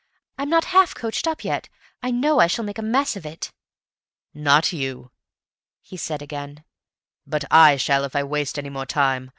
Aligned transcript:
"I'm 0.39 0.49
not 0.49 0.65
half 0.73 0.95
coached 0.95 1.27
up 1.27 1.43
yet! 1.43 1.69
I 2.01 2.09
know 2.09 2.39
I 2.39 2.47
shall 2.47 2.65
make 2.65 2.79
a 2.79 2.81
mess 2.81 3.15
of 3.15 3.23
it!" 3.23 3.51
"Not 4.33 4.73
you," 4.73 5.11
he 5.79 5.95
said 5.95 6.23
again, 6.23 6.63
"but 7.27 7.45
I 7.51 7.77
shall 7.77 8.03
if 8.03 8.15
I 8.15 8.23
waste 8.23 8.57
any 8.57 8.69
more 8.71 8.87
time. 8.87 9.29